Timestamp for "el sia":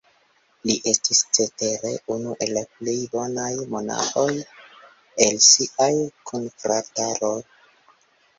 5.27-5.91